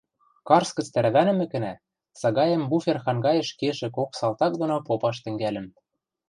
[0.47, 1.73] Карс гӹц тӓрвӓнӹмӹкӹнӓ,
[2.19, 5.67] сагаэм буфер хангаэш кешӹ кок салтак доно попаш тӹнгӓльӹм.